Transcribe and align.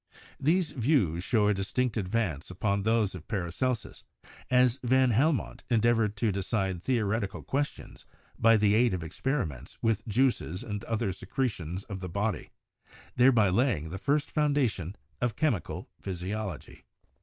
These 0.39 0.71
views 0.71 1.23
show 1.23 1.47
a 1.47 1.53
distinct 1.53 1.95
advance 1.95 2.49
upon 2.49 2.81
those 2.81 3.13
of 3.13 3.27
Paracelsus, 3.27 4.03
as 4.49 4.79
van 4.81 5.11
Helmont 5.11 5.63
endeavored 5.69 6.17
to 6.17 6.31
decide 6.31 6.81
theoreti 6.81 7.27
cal 7.29 7.43
questions 7.43 8.03
by 8.39 8.57
the 8.57 8.73
aid 8.73 8.95
of 8.95 9.03
experiments 9.03 9.77
with 9.83 10.07
juices 10.07 10.63
and 10.63 10.83
other 10.85 11.13
secretions 11.13 11.83
of 11.83 11.99
the 11.99 12.09
body, 12.09 12.49
thereby 13.15 13.49
laying 13.49 13.89
the 13.91 13.99
first 13.99 14.31
foun 14.31 14.55
dation 14.55 14.95
of 15.21 15.35
chemical 15.35 15.87
physiology. 16.01 16.83